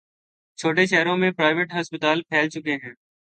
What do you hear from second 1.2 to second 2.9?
میں پرائیویٹ ہسپتال پھیل چکے